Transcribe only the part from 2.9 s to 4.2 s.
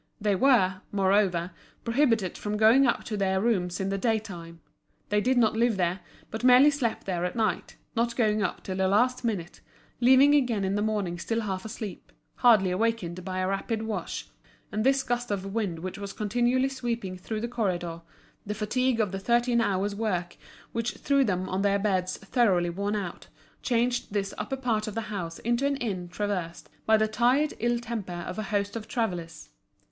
to their rooms in the day